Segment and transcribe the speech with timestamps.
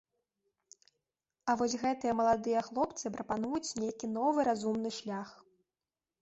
[1.53, 5.29] А вось гэтыя маладыя хлопцы прапануюць нейкі новы разумны шлях.